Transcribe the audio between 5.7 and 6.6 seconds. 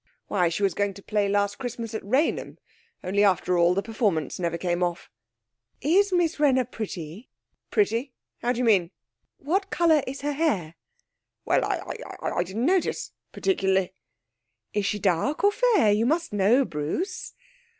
'Is Miss